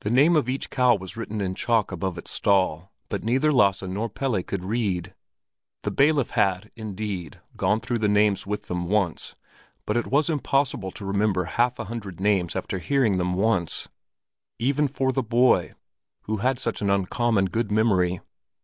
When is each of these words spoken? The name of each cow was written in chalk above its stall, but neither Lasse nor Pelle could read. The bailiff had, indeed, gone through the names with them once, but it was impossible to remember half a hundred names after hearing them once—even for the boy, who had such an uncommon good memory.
The 0.00 0.10
name 0.10 0.34
of 0.34 0.48
each 0.48 0.68
cow 0.68 0.96
was 0.96 1.16
written 1.16 1.40
in 1.40 1.54
chalk 1.54 1.92
above 1.92 2.18
its 2.18 2.32
stall, 2.32 2.90
but 3.08 3.22
neither 3.22 3.52
Lasse 3.52 3.82
nor 3.84 4.08
Pelle 4.08 4.42
could 4.42 4.64
read. 4.64 5.14
The 5.84 5.92
bailiff 5.92 6.30
had, 6.30 6.72
indeed, 6.74 7.38
gone 7.56 7.78
through 7.78 8.00
the 8.00 8.08
names 8.08 8.48
with 8.48 8.66
them 8.66 8.86
once, 8.88 9.36
but 9.86 9.96
it 9.96 10.08
was 10.08 10.28
impossible 10.28 10.90
to 10.90 11.04
remember 11.04 11.44
half 11.44 11.78
a 11.78 11.84
hundred 11.84 12.18
names 12.18 12.56
after 12.56 12.80
hearing 12.80 13.16
them 13.16 13.34
once—even 13.34 14.88
for 14.88 15.12
the 15.12 15.22
boy, 15.22 15.74
who 16.22 16.38
had 16.38 16.58
such 16.58 16.82
an 16.82 16.90
uncommon 16.90 17.44
good 17.44 17.70
memory. 17.70 18.20